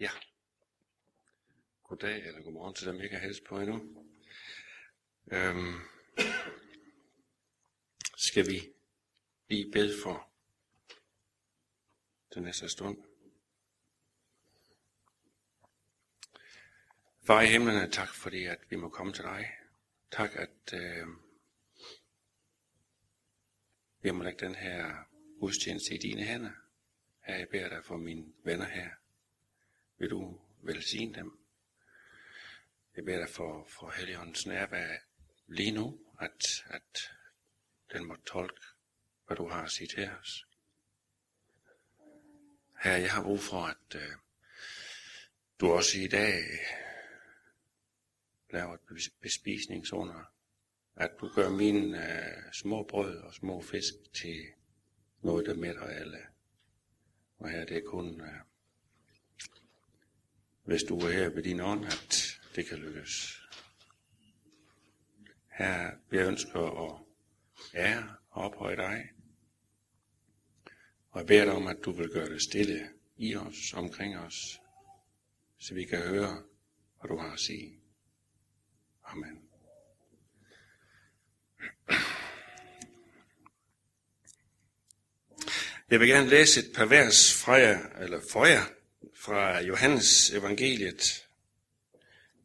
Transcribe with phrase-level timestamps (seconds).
[0.00, 0.10] Ja.
[1.82, 4.04] Goddag eller godmorgen til dem, jeg kan helst på endnu.
[5.32, 5.80] Øhm,
[8.16, 8.72] skal vi
[9.48, 10.30] lige bede for
[12.34, 13.02] den næste stund?
[17.22, 19.50] Far i himlen, tak fordi at vi må komme til dig.
[20.10, 21.06] Tak at øh,
[24.02, 25.04] vi må lægge den her
[25.40, 26.52] gudstjeneste i dine hænder.
[27.20, 28.99] Her jeg beder dig for mine venner her.
[30.00, 31.38] Vil du velsigne dem?
[32.96, 34.98] Jeg beder dig for, for Helligåndens nærvær
[35.46, 37.12] lige nu, at, at
[37.92, 38.66] den må tolke,
[39.26, 40.46] hvad du har at sige til os.
[42.82, 44.12] Her, jeg har brug for, at øh,
[45.60, 46.42] du også i dag
[48.50, 50.32] laver et bespisningsunder.
[50.96, 54.46] At du gør mine øh, små brød og små fisk til
[55.22, 56.26] noget, der mætter alle.
[57.38, 58.49] Og her det er kun, øh,
[60.64, 63.40] hvis du er her ved din ånd, at det kan lykkes.
[65.58, 67.00] Her, jeg ønsker at
[67.74, 69.10] ære og ophøje dig.
[71.10, 74.60] Og jeg beder dig om, at du vil gøre det stille i os, omkring os,
[75.58, 76.42] så vi kan høre,
[77.00, 77.80] hvad du har at sige.
[79.04, 79.42] Amen.
[85.90, 88.64] Jeg vil gerne læse et par vers fra jer, eller for jer,
[89.20, 91.28] fra Johannes evangeliet,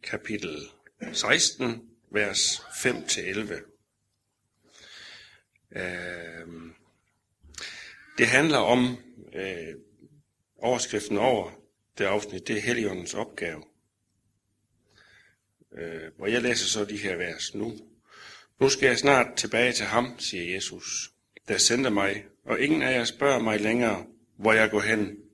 [0.03, 0.69] kapitel
[1.13, 3.53] 16, vers 5-11.
[5.71, 6.47] Øh,
[8.17, 8.97] det handler om
[9.33, 9.75] øh,
[10.57, 11.51] overskriften over
[11.97, 13.63] det afsnit, det er Helligåndens opgave.
[15.77, 17.77] Øh, hvor jeg læser så de her vers nu.
[18.59, 21.11] Nu skal jeg snart tilbage til ham, siger Jesus,
[21.47, 24.05] der sendte mig, og ingen af jer spørger mig længere,
[24.37, 25.24] hvor jeg går hen.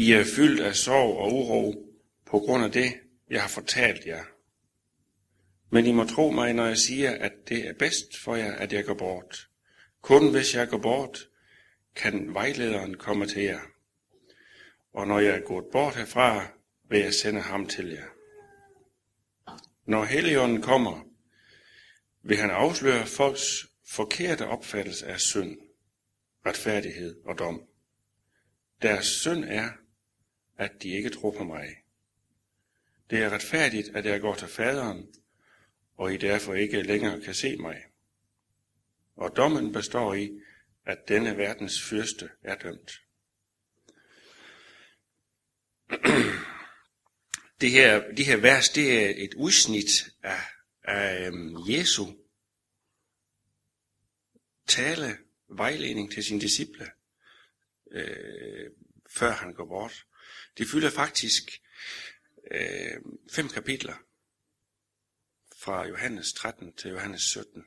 [0.00, 1.86] I er fyldt af sorg og uro
[2.26, 2.92] på grund af det,
[3.30, 4.24] jeg har fortalt jer.
[5.70, 8.72] Men I må tro mig, når jeg siger, at det er bedst for jer, at
[8.72, 9.48] jeg går bort.
[10.02, 11.28] Kun hvis jeg går bort,
[11.96, 13.60] kan vejlederen komme til jer.
[14.92, 16.46] Og når jeg er gået bort herfra,
[16.88, 18.08] vil jeg sende ham til jer.
[19.86, 21.00] Når Helligånden kommer,
[22.22, 25.58] vil han afsløre folks forkerte opfattelse af synd,
[26.46, 27.62] retfærdighed og dom.
[28.82, 29.70] Deres synd er,
[30.60, 31.76] at de ikke tror på mig.
[33.10, 35.14] Det er retfærdigt, at jeg går til faderen,
[35.96, 37.84] og I derfor ikke længere kan se mig.
[39.16, 40.40] Og dommen består i,
[40.86, 42.92] at denne verdens fyrste er dømt.
[47.60, 50.40] Det her, de her vers, det er et udsnit af,
[50.82, 52.06] af øhm, Jesu
[54.66, 56.90] tale, vejledning til sine disciple,
[57.90, 58.70] øh,
[59.08, 60.06] før han går bort.
[60.60, 61.62] Det fylder faktisk
[62.50, 63.00] øh,
[63.32, 63.94] fem kapitler
[65.56, 67.64] fra Johannes 13 til Johannes 17.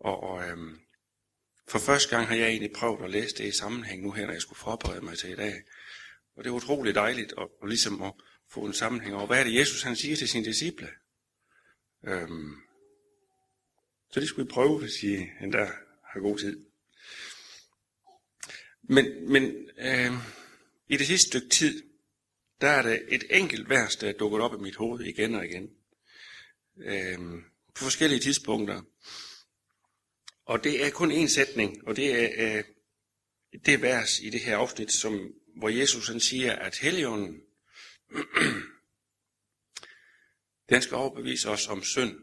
[0.00, 0.80] Og, og øhm,
[1.68, 4.32] for første gang har jeg egentlig prøvet at læse det i sammenhæng nu her, når
[4.32, 5.62] jeg skulle forberede mig til i dag.
[6.36, 8.12] Og det er utroligt dejligt at, at ligesom at
[8.50, 10.90] få en sammenhæng over, hvad er det Jesus han siger til sine disciple.
[12.04, 12.56] Øhm,
[14.10, 15.70] så det skulle vi prøve, hvis I endda
[16.04, 16.66] har god tid.
[18.82, 20.12] Men, men øh,
[20.88, 21.82] i det sidste stykke tid,
[22.60, 25.44] der er det et enkelt vers, der er dukket op i mit hoved igen og
[25.44, 25.70] igen.
[26.76, 27.44] Øhm,
[27.74, 28.82] på forskellige tidspunkter.
[30.44, 32.64] Og det er kun en sætning, og det er øh,
[33.66, 37.42] det vers i det her afsnit, som, hvor Jesus han siger, at Helligånden,
[40.70, 42.20] den skal overbevise os om synd,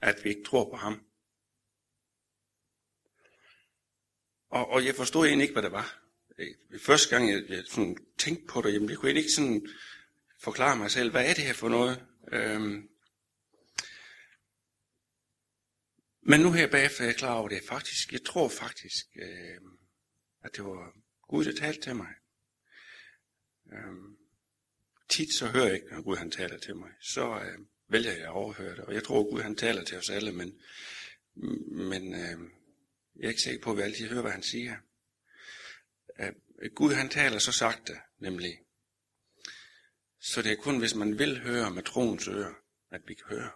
[0.00, 1.06] at vi ikke tror på ham.
[4.48, 6.03] Og, og jeg forstod egentlig ikke, hvad det var.
[6.38, 9.68] Øh, første gang jeg, jeg sådan tænkte på det, jamen, jeg kunne egentlig ikke sådan
[10.40, 12.06] forklare mig selv, hvad er det her for noget?
[12.32, 12.88] Øhm,
[16.22, 17.62] men nu her bagefter er jeg klar over det.
[17.68, 19.60] Faktisk, jeg tror faktisk, øh,
[20.44, 20.92] at det var
[21.28, 22.14] Gud, der talte til mig.
[23.72, 24.16] Øhm,
[25.08, 26.90] tit så hører jeg ikke, når Gud han taler til mig.
[27.00, 27.58] Så øh,
[27.88, 28.84] vælger jeg at overhøre det.
[28.84, 30.60] Og jeg tror, at Gud han taler til os alle, men,
[31.90, 32.50] men øh,
[33.16, 34.76] jeg er ikke sikker på, at vi altid hører, hvad han siger.
[36.74, 38.60] Gud han taler så sagte, nemlig.
[40.20, 42.54] Så det er kun, hvis man vil høre med troens ører,
[42.90, 43.50] at vi kan høre.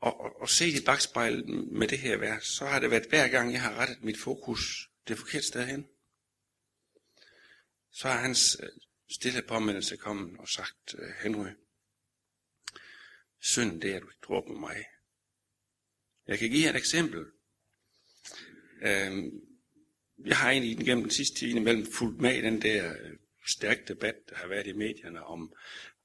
[0.00, 3.28] Og, og, og se i bagspejl med det her vers, så har det været hver
[3.28, 5.88] gang, jeg har rettet mit fokus det forkerte sted hen.
[7.90, 8.68] Så har hans øh,
[9.10, 11.50] stille påmindelse kommet og sagt, øh, Henry,
[13.38, 14.84] synd det er, at du ikke tror på mig.
[16.26, 17.26] Jeg kan give jer et eksempel.
[18.82, 19.40] Øhm,
[20.24, 23.16] jeg har egentlig gennem den sidste time imellem fulgt med i den der øh,
[23.46, 25.52] stærke debat, der har været i medierne om,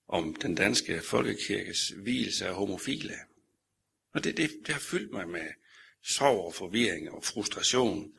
[0.08, 3.16] om den danske folkekirkes hvilelse af homofile.
[4.14, 5.48] Og det, det, det har fyldt mig med
[6.04, 8.14] sorg og forvirring og frustration,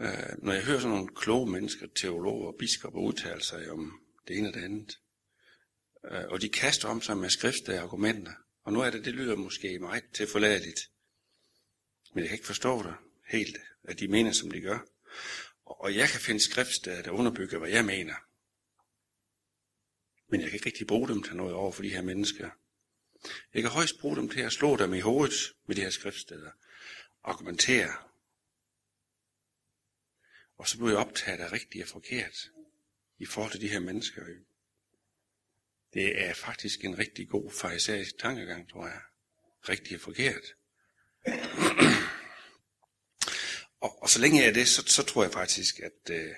[0.00, 0.08] øh,
[0.38, 4.48] når jeg hører sådan nogle kloge mennesker, teologer og biskopper udtale sig om det ene
[4.48, 4.98] og det andet.
[6.10, 8.32] Øh, og de kaster om sig med skriftlige argumenter.
[8.64, 10.90] Og nu er det, det lyder måske meget til forladeligt.
[12.14, 12.94] Men jeg kan ikke forstå det
[13.30, 14.78] helt, at de mener, som de gør.
[15.64, 18.14] Og jeg kan finde skriftsteder, der underbygger, hvad jeg mener.
[20.28, 22.50] Men jeg kan ikke rigtig bruge dem til noget over for de her mennesker.
[23.54, 26.50] Jeg kan højst bruge dem til at slå dem i hovedet med de her skriftsteder.
[27.24, 27.92] Argumentere.
[30.56, 32.50] Og så bliver jeg optaget af rigtigt og forkert
[33.18, 34.22] i forhold til de her mennesker.
[35.94, 39.00] Det er faktisk en rigtig god farisæisk tankegang, tror jeg.
[39.68, 40.54] Rigtig og forkert
[43.80, 46.34] og, og så længe jeg er det, så, så tror jeg faktisk, at øh,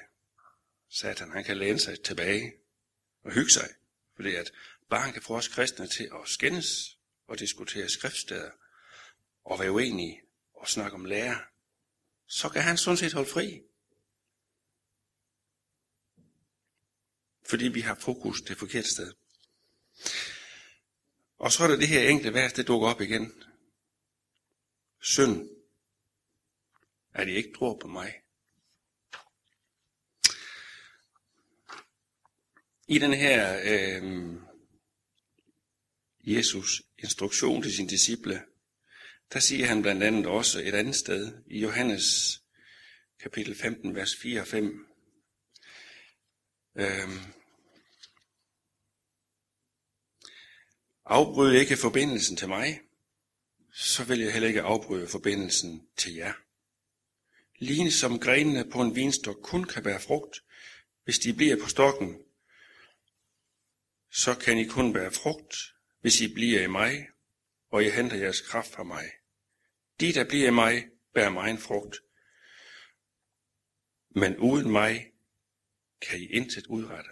[0.88, 2.54] Satan han kan læne sig tilbage
[3.24, 3.68] og hygge sig.
[4.14, 4.52] Fordi at
[4.90, 8.50] bare han kan få os kristne til at skændes og diskutere skriftsteder
[9.44, 10.22] og være uenige
[10.54, 11.38] og snakke om lærer,
[12.26, 13.62] så kan han sådan set holde fri.
[17.46, 19.12] Fordi vi har fokus det forkerte sted.
[21.38, 23.44] Og så er der det her enkelte vers, det dukker op igen.
[25.00, 25.48] Synd,
[27.14, 28.14] at I ikke tror på mig.
[32.88, 34.34] I den her øh,
[36.24, 38.42] Jesus instruktion til sine disciple,
[39.32, 42.38] der siger han blandt andet også et andet sted i Johannes
[43.20, 44.86] kapitel 15, vers 4 og 5.
[46.76, 47.18] Øhm,
[51.04, 52.80] Afbryd ikke forbindelsen til mig,
[53.72, 56.32] så vil jeg heller ikke afbryde forbindelsen til jer.
[57.62, 60.44] Lige som grenene på en vinstok kun kan bære frugt,
[61.04, 62.22] hvis de bliver på stokken,
[64.10, 65.56] så kan I kun bære frugt,
[66.00, 67.08] hvis I bliver i mig,
[67.68, 69.10] og I henter jeres kraft fra mig.
[70.00, 71.96] De, der bliver i mig, bærer mig en frugt.
[74.10, 75.12] Men uden mig
[76.00, 77.10] kan I intet udrette.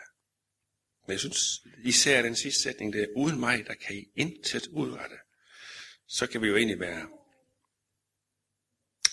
[1.06, 4.66] Men jeg synes især den sidste sætning, det er, uden mig, der kan I intet
[4.66, 5.16] udrette.
[6.06, 7.08] Så kan vi jo egentlig være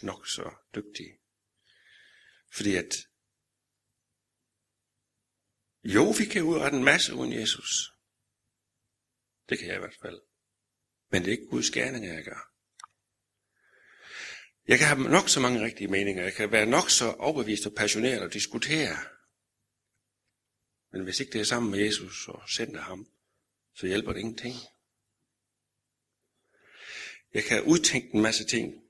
[0.01, 1.16] nok så dygtige.
[2.53, 2.95] Fordi at,
[5.83, 7.91] jo, vi kan udrette en masse uden Jesus.
[9.49, 10.21] Det kan jeg i hvert fald.
[11.11, 12.53] Men det er ikke Guds gerninger, jeg gør.
[14.67, 16.23] Jeg kan have nok så mange rigtige meninger.
[16.23, 18.97] Jeg kan være nok så overbevist og passioneret og diskutere.
[20.91, 23.11] Men hvis ikke det er sammen med Jesus og sender ham,
[23.75, 24.55] så hjælper det ingenting.
[27.33, 28.86] Jeg kan udtænke en masse ting,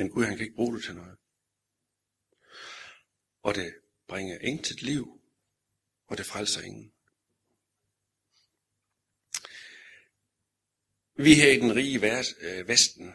[0.00, 1.16] men Gud han kan ikke bruge det til noget.
[3.42, 3.74] Og det
[4.08, 5.20] bringer intet liv,
[6.06, 6.92] og det frelser ingen.
[11.16, 13.14] Vi her i den rige øh, Vesten,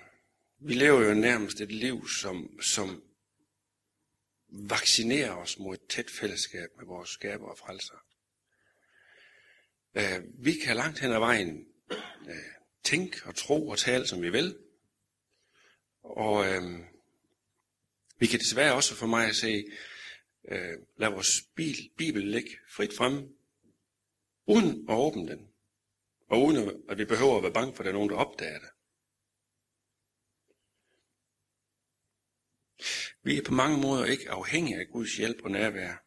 [0.57, 3.03] vi lever jo nærmest et liv, som, som
[4.47, 8.05] vaccinerer os mod et tæt fællesskab med vores skaber og frelser.
[9.95, 11.67] Øh, vi kan langt hen ad vejen
[12.27, 12.35] øh,
[12.83, 14.64] tænke og tro og tale, som vi vil.
[16.05, 16.79] Og øh,
[18.19, 19.65] vi kan desværre også for mig at se,
[20.47, 23.29] øh, lad vores bil, bibel ligge frit frem,
[24.47, 25.47] uden at åbne den.
[26.29, 28.59] Og uden at vi behøver at være bange for, at der er nogen, der opdager
[28.59, 28.69] det.
[33.23, 36.03] Vi er på mange måder ikke afhængige af Guds hjælp og nærvær.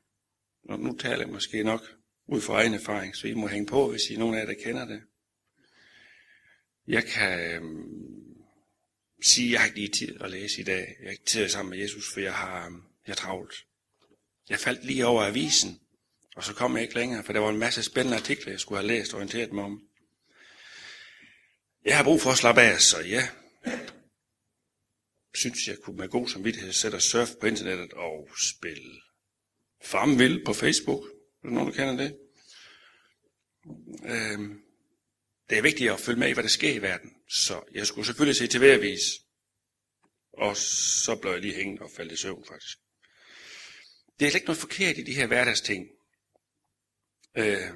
[0.68, 1.80] Og nu taler jeg måske nok
[2.26, 4.46] ud fra egen erfaring, så I må hænge på, hvis I er nogen af jer,
[4.46, 5.02] der kender det.
[6.86, 8.27] Jeg kan øhm,
[9.22, 10.96] sige, at jeg har ikke lige tid at læse i dag.
[11.00, 13.54] Jeg har ikke tid sammen med Jesus, for jeg har, øhm, jeg har travlt.
[14.48, 15.80] Jeg faldt lige over avisen,
[16.36, 18.78] og så kom jeg ikke længere, for der var en masse spændende artikler, jeg skulle
[18.78, 19.82] have læst og orienteret mig om.
[21.84, 23.28] Jeg har brug for at slappe af, så ja,
[25.38, 29.00] synes, jeg kunne med god samvittighed sætte og surfe på internettet og spille
[29.82, 31.04] Farmville på Facebook.
[31.04, 32.16] Er der nogen, der kender det?
[34.04, 34.62] Øhm,
[35.50, 37.10] det er vigtigt at følge med i, hvad der sker i verden.
[37.28, 38.98] Så jeg skulle selvfølgelig se til hver
[40.32, 42.78] Og så blev jeg lige hængende og faldt i søvn, faktisk.
[44.20, 45.88] Det er ikke noget forkert i de her hverdagsting.
[47.36, 47.70] Øh,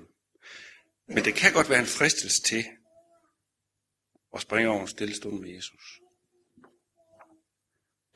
[1.09, 2.65] men det kan godt være en fristelse til
[4.35, 6.01] at springe over en stille stund med Jesus.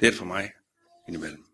[0.01, 0.53] Det er det for mig
[1.09, 1.47] indimellem.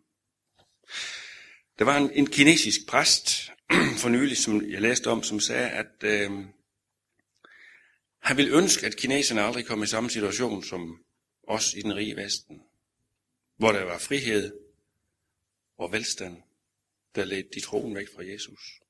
[1.79, 3.51] Der var en, en kinesisk præst
[4.01, 6.31] for nylig, som jeg læste om, som sagde, at øh,
[8.23, 11.05] han vil ønske, at kineserne aldrig kom i samme situation som
[11.49, 12.63] os i den rige Vesten.
[13.57, 14.53] hvor der var frihed
[15.79, 16.43] og velstand,
[17.15, 18.81] der ledte de troen væk fra Jesus.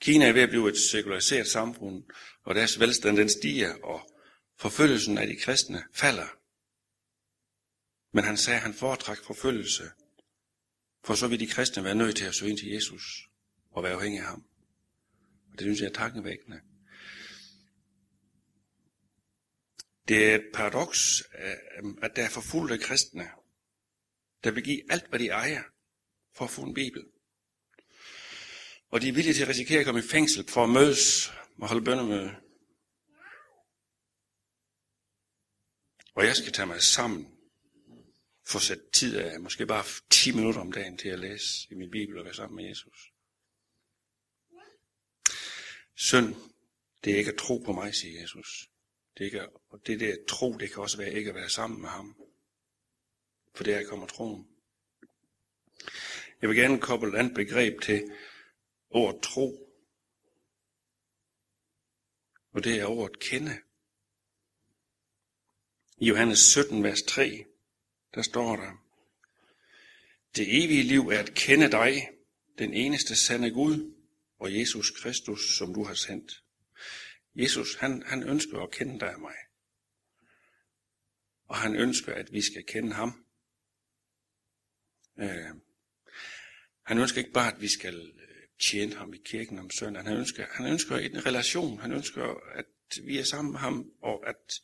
[0.00, 2.04] Kina er ved at blive et sekulariseret samfund,
[2.42, 4.10] og deres velstand den stiger, og
[4.56, 6.28] forfølgelsen af de kristne falder.
[8.12, 9.90] Men han sagde, at han foretræk forfølgelse,
[11.04, 13.28] for så vil de kristne være nødt til at søge ind til Jesus
[13.70, 14.44] og være afhængige af ham.
[15.52, 16.60] Og det synes jeg er tankevækkende.
[20.08, 23.30] Det er et paradoks, øh, at der er forfulgte kristne,
[24.44, 25.62] der vil give alt, hvad de ejer,
[26.34, 27.04] for at få en bibel.
[28.88, 31.68] Og de er villige til at risikere at komme i fængsel for at mødes og
[31.68, 32.36] holde bønnemøde.
[36.14, 37.36] Og jeg skal tage mig sammen
[38.46, 41.74] for at sætte tid af, måske bare 10 minutter om dagen til at læse i
[41.74, 43.12] min bibel og være sammen med Jesus.
[45.94, 46.34] Synd,
[47.04, 48.70] det er ikke at tro på mig, siger Jesus.
[49.18, 51.88] Det kan, og det der tro, det kan også være ikke at være sammen med
[51.88, 52.16] ham.
[53.54, 54.48] For der kommer troen.
[56.40, 58.12] Jeg vil gerne koble et andet begreb til
[58.90, 59.72] ordet tro.
[62.52, 63.58] Og det er ordet kende.
[65.98, 67.44] I Johannes 17, vers 3,
[68.14, 68.72] der står der,
[70.36, 72.08] Det evige liv er at kende dig,
[72.58, 73.94] den eneste sande Gud,
[74.38, 76.45] og Jesus Kristus, som du har sendt.
[77.36, 79.34] Jesus, han, han ønsker at kende dig og mig.
[81.44, 83.26] Og han ønsker, at vi skal kende ham.
[85.18, 85.54] Øh,
[86.82, 90.06] han ønsker ikke bare, at vi skal øh, tjene ham i kirken om søndagen.
[90.06, 91.78] Han ønsker, han ønsker en relation.
[91.78, 92.66] Han ønsker, at
[93.02, 94.62] vi er sammen med ham, og at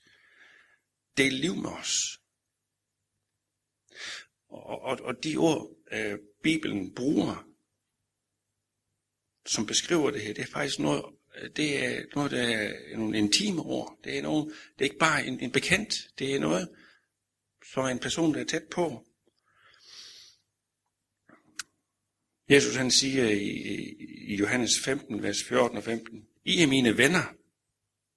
[1.17, 2.21] dele liv med os.
[4.49, 7.49] Og, og, og de ord, øh, Bibelen bruger,
[9.47, 11.05] som beskriver det her, det er faktisk noget,
[11.37, 13.99] Øh, det er noget, der er nogle intime ord.
[14.05, 15.95] Det er, nogle, det er ikke bare en, en bekendt.
[16.19, 16.69] Det er noget,
[17.73, 19.07] som er en person, der er tæt på.
[22.51, 23.49] Jesus han siger i,
[24.29, 27.35] i Johannes 15, vers 14 og 15, I er mine venner,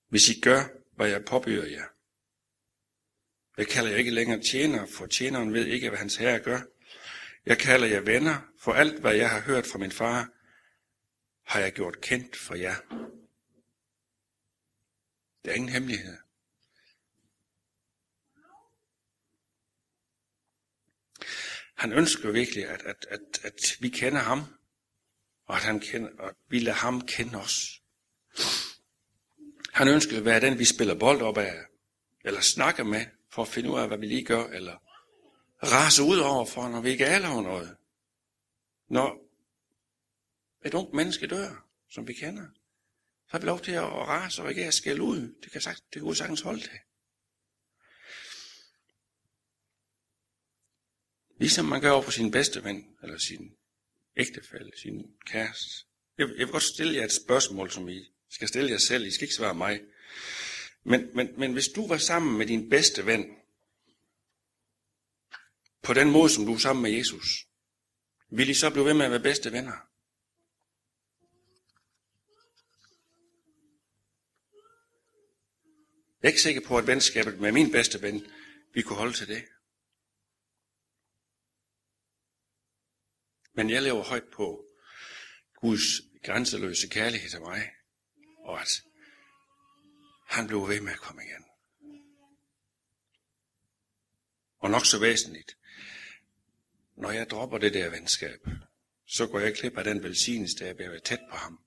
[0.10, 0.64] hvis I gør,
[0.96, 1.86] hvad jeg påbyder jer.
[3.58, 6.62] Jeg kalder jer ikke længere tjener, for tjeneren ved ikke, hvad hans herre gør.
[7.46, 10.30] Jeg kalder jer venner, for alt, hvad jeg har hørt fra min far,
[11.46, 12.76] har jeg gjort kendt for jer.
[15.44, 16.18] Det er ingen hemmelighed.
[21.76, 24.40] Han ønsker virkelig, at, at, at, at vi kender ham,
[25.46, 27.82] og at, han kender, og at vi lader ham kende os.
[29.74, 31.56] Han ønsker at være den, vi spiller bold op af,
[32.24, 34.78] eller snakker med, for at finde ud af, hvad vi lige gør, eller
[35.64, 37.78] rase ud over for, når vi ikke er over noget.
[38.90, 39.25] Når
[40.66, 42.48] et ungt menneske dør, som vi kender,
[43.26, 45.36] så har vi lov til at rase og reagere og skælde ud.
[45.44, 46.80] Det kan, sagt, det kan sagtens holde til.
[51.40, 53.56] Ligesom man gør over for sin bedste ven, eller sin
[54.18, 55.86] ægtefælle, sin kæreste.
[56.18, 59.06] Jeg, jeg vil godt stille jer et spørgsmål, som I skal stille jer selv.
[59.06, 59.82] I skal ikke svare mig.
[60.84, 63.26] Men, men, men hvis du var sammen med din bedste ven,
[65.82, 67.48] på den måde, som du er sammen med Jesus,
[68.30, 69.85] vil I så blive ved med at være bedste venner?
[76.26, 78.26] Jeg er ikke sikker på, at venskabet med min bedste ven,
[78.74, 79.46] vi kunne holde til det.
[83.54, 84.66] Men jeg lever højt på
[85.56, 85.82] Guds
[86.24, 87.72] grænseløse kærlighed til mig,
[88.38, 88.84] og at
[90.28, 91.46] han blev ved med at komme igen.
[94.60, 95.58] Og nok så væsentligt,
[96.98, 98.40] når jeg dropper det der venskab,
[99.08, 101.60] så går jeg klip af den velsignelse, der jeg bliver tæt på ham.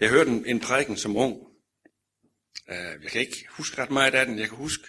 [0.00, 1.53] Jeg hørte en, en prædiken som ung.
[2.68, 4.38] Øh, jeg kan ikke huske ret meget af den.
[4.38, 4.84] Jeg kan huske,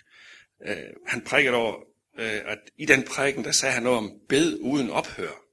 [0.60, 1.76] uh, han prikkede over,
[2.14, 5.46] uh, at i den prædiken, der sagde han noget om bed uden ophør,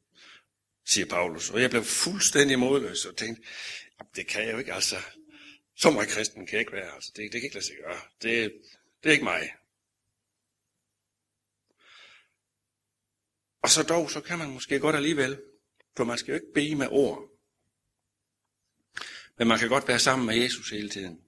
[0.87, 1.51] siger Paulus.
[1.51, 3.43] Og jeg blev fuldstændig modløs og tænkte,
[4.17, 4.97] det kan jeg jo ikke, altså.
[5.77, 7.13] Så meget kristen kan jeg ikke være, altså.
[7.17, 8.01] Det, det kan ikke lade sig gøre.
[8.23, 8.53] Det,
[9.03, 9.53] det er ikke mig.
[13.63, 15.41] Og så dog, så kan man måske godt alligevel,
[15.97, 17.29] for man skal jo ikke bede med ord.
[19.39, 21.21] Men man kan godt være sammen med Jesus hele tiden.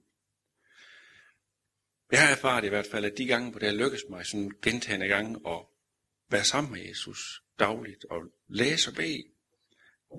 [2.11, 4.51] Jeg har erfaret i hvert fald, at de gange, hvor det har lykkes mig sådan
[4.61, 5.65] gentagende gange at
[6.29, 9.23] være sammen med Jesus dagligt og læse og bede,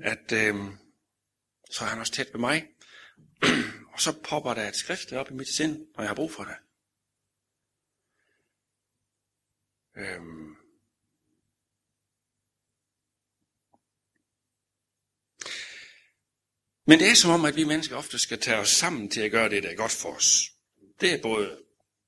[0.02, 0.55] at øh,
[1.71, 2.69] så er han også tæt ved mig.
[3.93, 6.45] og så popper der et skrift op i mit sind, når jeg har brug for
[6.45, 6.57] det.
[9.97, 10.57] Øhm,
[16.88, 19.31] Men det er som om, at vi mennesker ofte skal tage os sammen til at
[19.31, 20.52] gøre det, der er godt for os.
[21.00, 21.66] Det er både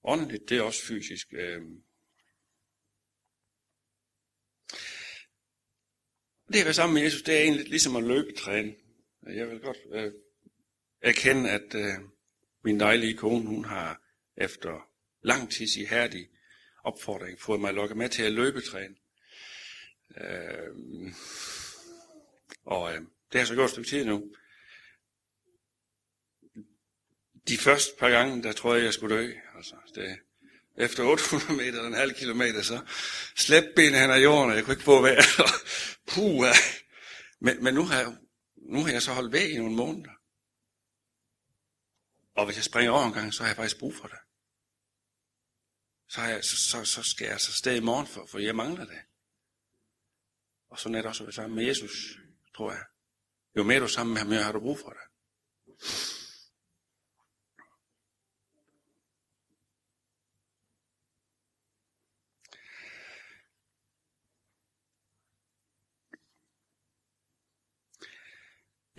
[0.09, 1.29] åndeligt, det er også fysisk.
[1.33, 1.63] Øh.
[6.53, 8.75] Det at være sammen med Jesus, det er egentlig ligesom at løbetræne.
[9.27, 10.13] Jeg vil godt øh,
[11.01, 11.95] erkende, at øh,
[12.65, 14.03] min dejlige kone, hun har
[14.37, 14.91] efter
[15.23, 16.29] lang tids ihærdig
[16.85, 18.97] opfordring fået mig lokket med til at løbetræne.
[20.17, 21.13] Øh,
[22.65, 23.01] og øh,
[23.33, 24.35] det har så godt stykke tid nu.
[27.49, 29.33] De første par gange, der tror jeg, jeg skulle dø.
[29.59, 30.19] Altså, det,
[30.77, 32.85] efter 800 meter eller en halv kilometer, så
[33.37, 35.25] slæb benene hen ad jorden, og jeg kunne ikke få vejret.
[36.13, 36.47] Puh,
[37.41, 38.17] men, men nu, har jeg,
[38.57, 40.11] nu har jeg så holdt væk i nogle måneder.
[42.35, 44.19] Og hvis jeg springer over en gang, så har jeg faktisk brug for det.
[46.09, 48.57] Så, har jeg, så, så, så skal jeg altså sted i morgen, for, for jeg
[48.57, 49.01] mangler det.
[50.71, 52.19] Og sådan er det også sammen med Jesus,
[52.57, 52.85] tror jeg.
[53.57, 55.09] Jo mere du er sammen med ham, jo har du brug for det.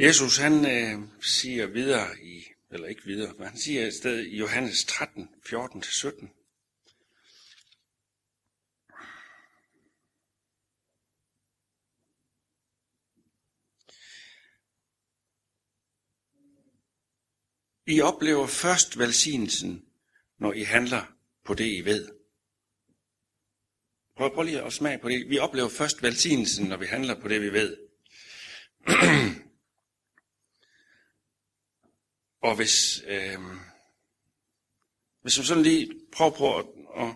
[0.02, 4.38] Jesus han øh, siger videre i, eller ikke videre, men han siger et sted i
[4.38, 6.28] Johannes 13, 14-17.
[17.88, 19.86] I oplever først velsignelsen,
[20.38, 21.06] når I handler
[21.46, 22.10] på det, I ved.
[24.18, 25.30] Prøv, prøv lige at smage på det.
[25.30, 27.78] Vi oplever først velsignelsen, når vi handler på det, vi ved.
[32.42, 33.40] Og hvis, øh,
[35.22, 36.66] hvis man sådan lige prøver på at,
[36.98, 37.16] at,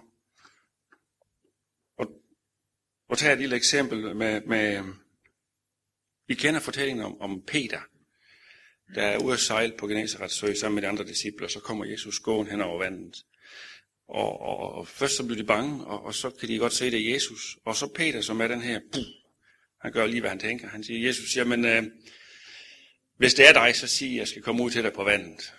[2.00, 2.08] at,
[3.10, 4.84] at tage et lille eksempel med, med
[6.30, 7.82] I kender fortællingen om, om Peter,
[8.96, 11.60] der er ude at sejle på Genesarets sø sammen med de andre disciple, og så
[11.60, 13.25] kommer Jesus gående hen over vandet.
[14.08, 16.92] Og, og, og først så bliver de bange, og, og så kan de godt se,
[16.92, 17.58] det er Jesus.
[17.65, 19.03] Og så Peter, som er den her, buh,
[19.82, 20.68] han gør lige, hvad han tænker.
[20.68, 21.83] Han siger, Jesus, jamen, øh,
[23.18, 25.54] hvis det er dig, så sig, at jeg skal komme ud til dig på vandet.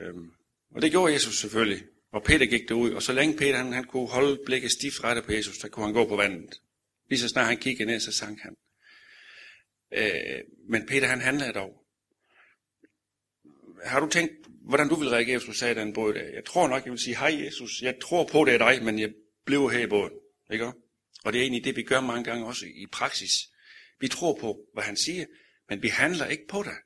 [0.00, 0.30] Øhm,
[0.70, 1.82] og det gjorde Jesus selvfølgelig.
[2.12, 5.24] Og Peter gik derud, og så længe Peter han, han kunne holde blikket stift rettet
[5.24, 6.60] på Jesus, så kunne han gå på vandet.
[7.10, 8.54] Lige så snart han kiggede ned, så sank han.
[9.92, 11.82] Øh, men Peter han handlede dog.
[13.84, 16.24] Har du tænkt, hvordan du vil reagere, hvis du sagde den båd der?
[16.24, 18.98] Jeg tror nok, jeg vil sige, hej Jesus, jeg tror på, det er dig, men
[18.98, 19.10] jeg
[19.44, 20.12] bliver her i båden.
[20.52, 20.72] Ikke?
[21.24, 23.32] Og det er egentlig det, vi gør mange gange også i praksis.
[24.00, 25.24] Vi tror på, hvad han siger,
[25.68, 26.76] men vi handler ikke på det.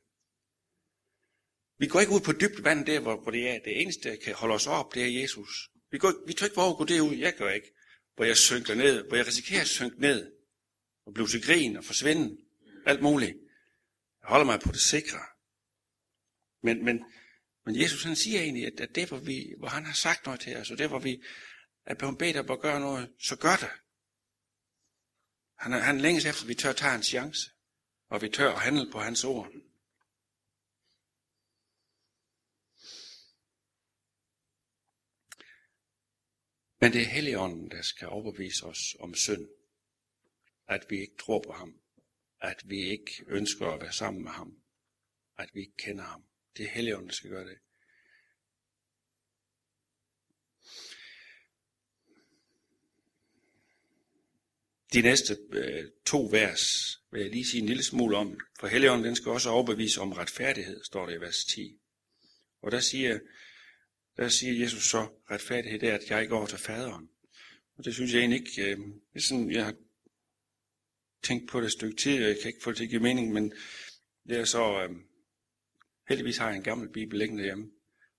[1.78, 3.58] Vi går ikke ud på dybt vand der, hvor, hvor det er.
[3.58, 5.70] Det eneste, der kan holde os op, det er Jesus.
[5.90, 7.14] Vi, går, vi tør ikke våge at gå derud.
[7.14, 7.74] Jeg gør ikke.
[8.14, 9.08] Hvor jeg synker ned.
[9.08, 10.32] Hvor jeg risikerer at synke ned.
[11.06, 12.38] Og blive til grin og forsvinde.
[12.86, 13.36] Alt muligt.
[14.20, 15.18] Jeg holder mig på det sikre.
[16.62, 17.04] Men, men,
[17.66, 20.40] men Jesus han siger egentlig, at, at det, hvor, vi, hvor han har sagt noget
[20.40, 21.22] til os, og det, hvor vi
[21.86, 23.70] er blevet bedt om at gøre noget, så gør det.
[25.58, 27.50] Han, han længes efter, at vi tør tage en chance
[28.10, 29.52] og vi tør at handle på hans ord.
[36.80, 39.48] Men det er Helligånden, der skal overbevise os om synd.
[40.68, 41.80] At vi ikke tror på ham.
[42.40, 44.62] At vi ikke ønsker at være sammen med ham.
[45.38, 46.24] At vi ikke kender ham.
[46.56, 47.58] Det er Helligånden, der skal gøre det.
[54.92, 56.61] De næste øh, to vers
[57.12, 58.40] vil jeg lige sige en lille smule om.
[58.61, 61.81] For Helligånden den skal også overbevise om retfærdighed, står der i vers 10.
[62.62, 63.18] Og der siger,
[64.16, 67.09] der siger Jesus så, retfærdighed er, at jeg går til faderen.
[67.76, 69.74] Og det synes jeg egentlig ikke, øh, det er sådan, jeg har
[71.22, 73.03] tænkt på det et stykke tid, og jeg kan ikke få det til at give
[73.03, 73.53] mening, men
[74.29, 74.90] det er så, øh,
[76.09, 77.70] heldigvis har jeg en gammel bibel liggende hjemme,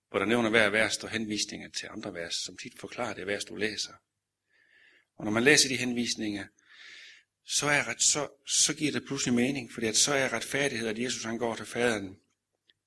[0.09, 3.45] hvor der nævner hver vers og henvisninger til andre vers, som tit forklarer det vers,
[3.45, 3.93] du læser.
[5.17, 6.45] Og når man læser de henvisninger,
[7.43, 10.99] så, er ret, så, så giver det pludselig mening, fordi at så er retfærdighed, at
[10.99, 12.19] Jesus han går til faderen.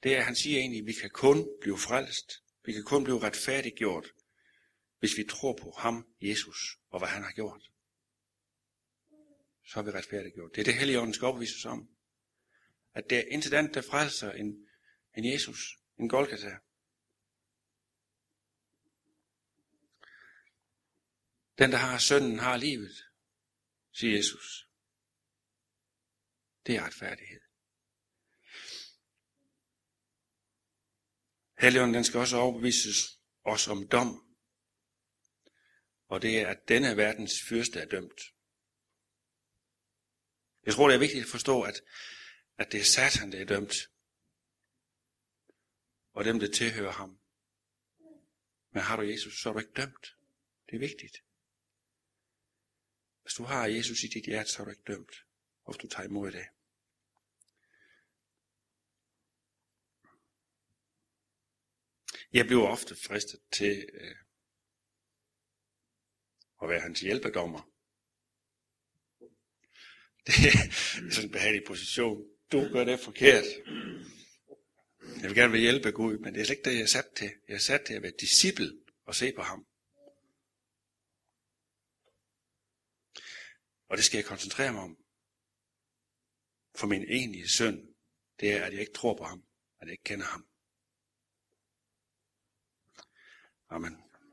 [0.02, 2.42] Det er, han siger egentlig, at vi kan kun blive frelst.
[2.64, 4.12] Vi kan kun blive retfærdiggjort,
[4.98, 7.70] hvis vi tror på ham, Jesus, og hvad han har gjort.
[9.66, 10.50] Så er vi retfærdiggjort.
[10.54, 11.88] Det er det, Helligånden skal overbevise om.
[12.94, 14.66] At det er intet andet, der frelser en,
[15.16, 16.56] en Jesus, en Golgata.
[21.58, 23.04] Den, der har sønnen, har livet
[23.94, 24.68] siger Jesus.
[26.66, 27.40] Det er retfærdighed.
[31.59, 34.37] Helligånden, den skal også overbevises os om dom.
[36.07, 38.20] Og det er, at denne verdens fyrste er dømt.
[40.66, 41.83] Jeg tror, det er vigtigt at forstå, at,
[42.59, 43.74] at det er Satan, der er dømt.
[46.12, 47.18] Og dem, der tilhører ham.
[48.70, 50.16] Men har du Jesus, så er du ikke dømt.
[50.66, 51.23] Det er vigtigt.
[53.24, 55.16] Hvis du har Jesus i dit hjerte, så er du ikke dømt.
[55.64, 56.46] og du tager imod det.
[62.32, 64.16] Jeg bliver ofte fristet til øh,
[66.62, 67.70] at være hans hjælpedommer.
[70.26, 70.70] Det er
[71.10, 72.28] sådan en behagelig position.
[72.52, 73.44] Du gør det forkert.
[75.00, 77.08] Jeg vil gerne vil hjælpe Gud, men det er slet ikke det, jeg er sat
[77.16, 77.30] til.
[77.48, 78.72] Jeg er sat til at være disciple
[79.04, 79.66] og se på ham.
[83.94, 84.96] Og det skal jeg koncentrere mig om.
[86.74, 87.94] For min egentlige søn,
[88.40, 89.44] det er, at jeg ikke tror på ham,
[89.80, 90.46] at jeg ikke kender ham.
[93.68, 94.02] Amen.